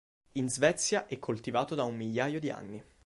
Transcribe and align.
In 0.33 0.49
Svezia 0.49 1.05
è 1.05 1.19
coltivato 1.19 1.75
da 1.75 1.83
un 1.83 1.95
migliaio 1.95 2.39
di 2.39 2.49
anni. 2.49 2.83